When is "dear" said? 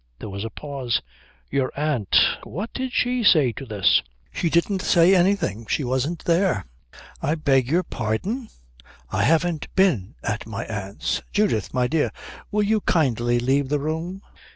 11.85-12.09